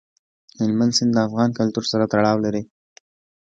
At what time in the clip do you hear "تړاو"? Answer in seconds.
2.13-2.37